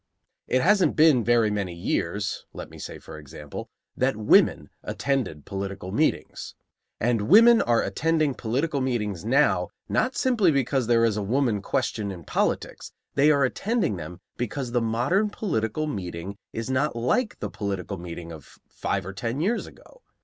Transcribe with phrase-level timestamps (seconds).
[0.47, 5.91] It hasn't been very many years, let me say for example, that women attended political
[5.91, 6.55] meetings.
[6.99, 12.09] And women are attending political meetings now not simply because there is a woman question
[12.11, 17.51] in politics; they are attending them because the modern political meeting is not like the
[17.51, 20.01] political meeting of five or ten years ago.